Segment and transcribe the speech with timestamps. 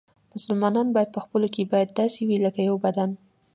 [0.35, 3.09] مسلمانان باید په خپلو کې باید داسې وي لکه یو بدن.